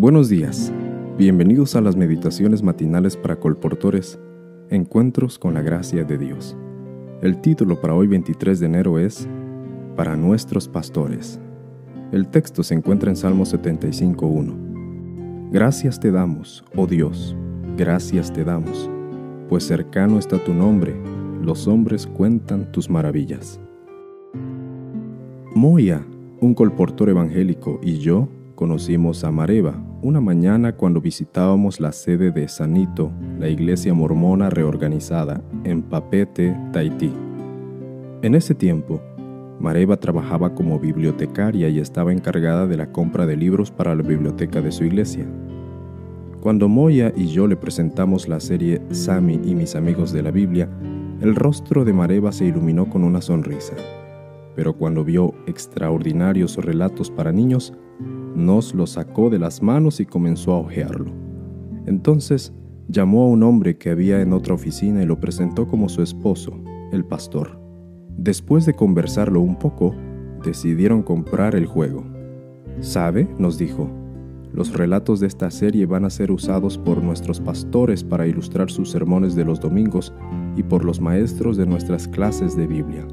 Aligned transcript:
Buenos 0.00 0.28
días, 0.28 0.72
bienvenidos 1.18 1.76
a 1.76 1.80
las 1.80 1.96
meditaciones 1.96 2.62
matinales 2.62 3.16
para 3.16 3.40
colportores, 3.40 4.18
Encuentros 4.70 5.38
con 5.38 5.54
la 5.54 5.60
Gracia 5.60 6.04
de 6.04 6.16
Dios. 6.16 6.56
El 7.20 7.40
título 7.40 7.80
para 7.80 7.94
hoy 7.94 8.06
23 8.06 8.60
de 8.60 8.66
enero 8.66 8.98
es 8.98 9.28
Para 9.96 10.16
nuestros 10.16 10.68
pastores. 10.68 11.40
El 12.12 12.28
texto 12.28 12.62
se 12.62 12.74
encuentra 12.74 13.10
en 13.10 13.16
Salmo 13.16 13.44
75.1. 13.44 15.50
Gracias 15.50 16.00
te 16.00 16.10
damos, 16.10 16.64
oh 16.76 16.86
Dios, 16.86 17.36
gracias 17.76 18.32
te 18.32 18.44
damos, 18.44 18.88
pues 19.48 19.64
cercano 19.64 20.18
está 20.18 20.42
tu 20.42 20.54
nombre, 20.54 20.94
los 21.42 21.66
hombres 21.66 22.06
cuentan 22.06 22.70
tus 22.72 22.88
maravillas. 22.88 23.60
Moya, 25.54 26.04
un 26.40 26.54
colportor 26.54 27.08
evangélico, 27.08 27.80
y 27.82 27.98
yo 27.98 28.28
conocimos 28.54 29.24
a 29.24 29.30
Mareva 29.30 29.82
una 30.02 30.20
mañana 30.20 30.76
cuando 30.76 31.00
visitábamos 31.00 31.80
la 31.80 31.92
sede 31.92 32.30
de 32.30 32.46
Sanito, 32.48 33.10
la 33.40 33.48
iglesia 33.48 33.94
mormona 33.94 34.50
reorganizada 34.50 35.42
en 35.64 35.82
Papete, 35.82 36.54
Tahití. 36.72 37.12
En 38.22 38.34
ese 38.34 38.54
tiempo, 38.54 39.00
Mareva 39.58 39.96
trabajaba 39.96 40.54
como 40.54 40.78
bibliotecaria 40.78 41.68
y 41.68 41.80
estaba 41.80 42.12
encargada 42.12 42.66
de 42.66 42.76
la 42.76 42.92
compra 42.92 43.26
de 43.26 43.36
libros 43.36 43.70
para 43.70 43.94
la 43.94 44.02
biblioteca 44.02 44.60
de 44.60 44.70
su 44.70 44.84
iglesia. 44.84 45.26
Cuando 46.40 46.68
Moya 46.68 47.12
y 47.16 47.28
yo 47.28 47.46
le 47.46 47.56
presentamos 47.56 48.28
la 48.28 48.38
serie 48.38 48.82
Sami 48.90 49.40
y 49.42 49.54
mis 49.54 49.74
amigos 49.74 50.12
de 50.12 50.22
la 50.22 50.30
Biblia, 50.30 50.68
el 51.20 51.34
rostro 51.34 51.84
de 51.84 51.94
Mareva 51.94 52.32
se 52.32 52.44
iluminó 52.44 52.88
con 52.88 53.02
una 53.02 53.20
sonrisa. 53.20 53.74
Pero 54.58 54.72
cuando 54.72 55.04
vio 55.04 55.34
extraordinarios 55.46 56.56
relatos 56.56 57.12
para 57.12 57.30
niños, 57.30 57.72
nos 58.34 58.74
lo 58.74 58.88
sacó 58.88 59.30
de 59.30 59.38
las 59.38 59.62
manos 59.62 60.00
y 60.00 60.04
comenzó 60.04 60.52
a 60.52 60.58
hojearlo. 60.58 61.12
Entonces 61.86 62.52
llamó 62.88 63.22
a 63.22 63.28
un 63.28 63.44
hombre 63.44 63.78
que 63.78 63.90
había 63.90 64.20
en 64.20 64.32
otra 64.32 64.54
oficina 64.54 65.00
y 65.00 65.06
lo 65.06 65.20
presentó 65.20 65.68
como 65.68 65.88
su 65.88 66.02
esposo, 66.02 66.60
el 66.90 67.04
pastor. 67.04 67.60
Después 68.16 68.66
de 68.66 68.74
conversarlo 68.74 69.40
un 69.42 69.60
poco, 69.60 69.94
decidieron 70.44 71.04
comprar 71.04 71.54
el 71.54 71.66
juego. 71.66 72.02
¿Sabe? 72.80 73.28
nos 73.38 73.58
dijo. 73.58 73.88
Los 74.52 74.72
relatos 74.72 75.20
de 75.20 75.28
esta 75.28 75.52
serie 75.52 75.86
van 75.86 76.04
a 76.04 76.10
ser 76.10 76.32
usados 76.32 76.78
por 76.78 77.00
nuestros 77.00 77.40
pastores 77.40 78.02
para 78.02 78.26
ilustrar 78.26 78.72
sus 78.72 78.90
sermones 78.90 79.36
de 79.36 79.44
los 79.44 79.60
domingos 79.60 80.12
y 80.56 80.64
por 80.64 80.84
los 80.84 81.00
maestros 81.00 81.56
de 81.56 81.66
nuestras 81.66 82.08
clases 82.08 82.56
de 82.56 82.66
Biblia. 82.66 83.06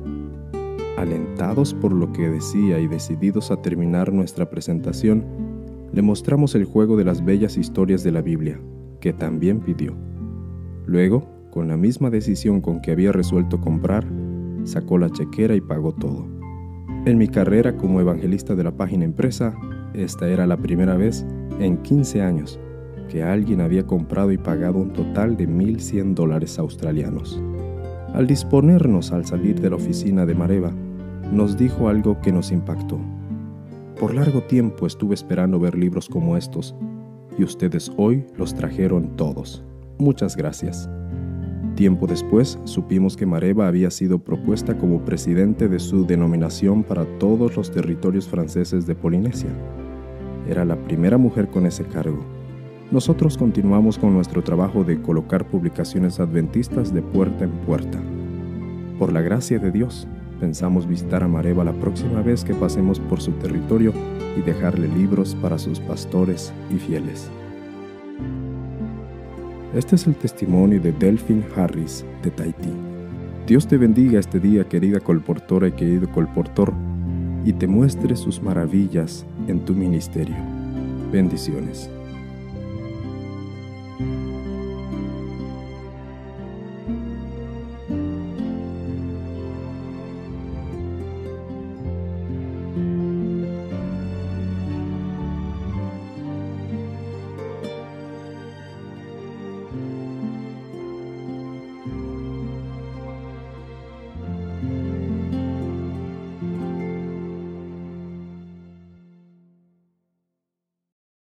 Alentados 1.36 1.74
por 1.74 1.92
lo 1.92 2.14
que 2.14 2.30
decía 2.30 2.80
y 2.80 2.88
decididos 2.88 3.52
a 3.52 3.62
terminar 3.62 4.14
nuestra 4.14 4.50
presentación, 4.50 5.26
le 5.92 6.02
mostramos 6.02 6.56
el 6.56 6.64
juego 6.64 6.96
de 6.96 7.04
las 7.04 7.26
bellas 7.26 7.58
historias 7.58 8.04
de 8.04 8.14
la 8.14 8.22
Biblia, 8.22 8.58
que 9.02 9.12
también 9.12 9.60
pidió. 9.60 9.98
Luego, 10.86 11.28
con 11.52 11.68
la 11.68 11.76
misma 11.76 12.10
decisión 12.10 12.62
con 12.62 12.80
que 12.80 12.94
había 12.94 13.12
resuelto 13.12 13.60
comprar, 13.60 14.08
sacó 14.64 14.98
la 14.98 15.10
chequera 15.10 15.56
y 15.56 15.60
pagó 15.60 15.92
todo. 15.92 16.26
En 17.06 17.18
mi 17.18 17.28
carrera 17.28 17.76
como 17.76 18.00
evangelista 18.00 18.56
de 18.56 18.64
la 18.64 18.72
página 18.72 19.04
impresa, 19.04 19.54
esta 19.94 20.30
era 20.30 20.48
la 20.48 20.56
primera 20.56 20.96
vez 20.96 21.26
en 21.60 21.76
15 21.84 22.22
años 22.22 22.62
que 23.10 23.24
alguien 23.24 23.60
había 23.60 23.86
comprado 23.86 24.32
y 24.32 24.38
pagado 24.38 24.78
un 24.78 24.94
total 24.94 25.36
de 25.36 25.50
1.100 25.50 26.14
dólares 26.14 26.58
australianos. 26.60 27.44
Al 28.14 28.26
disponernos 28.26 29.12
al 29.12 29.26
salir 29.26 29.60
de 29.60 29.70
la 29.70 29.76
oficina 29.76 30.26
de 30.26 30.34
Mareva, 30.34 30.72
nos 31.32 31.58
dijo 31.58 31.90
algo 31.90 32.20
que 32.22 32.32
nos 32.32 32.52
impactó. 32.52 33.00
Por 34.00 34.14
largo 34.14 34.42
tiempo 34.42 34.88
estuve 34.88 35.14
esperando 35.16 35.60
ver 35.60 35.78
libros 35.78 36.10
como 36.10 36.36
estos, 36.38 36.76
y 37.38 37.44
ustedes 37.44 37.92
hoy 37.98 38.26
los 38.38 38.54
trajeron 38.54 39.16
todos. 39.16 39.64
Muchas 39.98 40.36
gracias. 40.36 40.90
Tiempo 41.76 42.08
después 42.08 42.58
supimos 42.64 43.18
que 43.18 43.26
Mareva 43.26 43.68
había 43.68 43.92
sido 43.92 44.20
propuesta 44.20 44.78
como 44.78 45.02
presidente 45.02 45.68
de 45.68 45.80
su 45.80 46.06
denominación 46.06 46.84
para 46.84 47.06
todos 47.20 47.56
los 47.58 47.72
territorios 47.72 48.28
franceses 48.28 48.86
de 48.86 48.96
Polinesia. 48.96 49.50
Era 50.48 50.64
la 50.64 50.78
primera 50.78 51.18
mujer 51.18 51.50
con 51.50 51.66
ese 51.66 51.84
cargo. 51.84 52.24
Nosotros 52.92 53.38
continuamos 53.38 53.98
con 53.98 54.14
nuestro 54.14 54.44
trabajo 54.44 54.84
de 54.84 55.02
colocar 55.02 55.48
publicaciones 55.48 56.20
adventistas 56.20 56.94
de 56.94 57.02
puerta 57.02 57.44
en 57.44 57.52
puerta. 57.52 58.00
Por 59.00 59.12
la 59.12 59.22
gracia 59.22 59.60
de 59.60 59.72
Dios, 59.72 60.08
Pensamos 60.40 60.88
visitar 60.88 61.24
a 61.24 61.28
Mareva 61.28 61.64
la 61.64 61.74
próxima 61.74 62.22
vez 62.22 62.44
que 62.44 62.54
pasemos 62.54 63.00
por 63.00 63.22
su 63.22 63.32
territorio 63.34 63.94
y 64.38 64.42
dejarle 64.42 64.88
libros 64.88 65.36
para 65.42 65.58
sus 65.58 65.80
pastores 65.80 66.54
y 66.70 66.78
fieles. 66.78 67.30
Este 69.74 69.96
es 69.96 70.08
el 70.08 70.16
testimonio 70.16 70.80
de 70.82 70.92
Delphine 70.92 71.44
Harris 71.56 72.06
de 72.22 72.32
Tahití. 72.32 72.72
Dios 73.48 73.68
te 73.68 73.78
bendiga 73.78 74.20
este 74.20 74.40
día, 74.40 74.68
querida 74.68 75.00
colportora 75.00 75.68
y 75.68 75.72
querido 75.74 76.10
colportor, 76.12 76.74
y 77.46 77.54
te 77.54 77.68
muestre 77.68 78.16
sus 78.16 78.42
maravillas 78.42 79.26
en 79.48 79.64
tu 79.64 79.74
ministerio. 79.74 80.36
Bendiciones. 81.12 81.90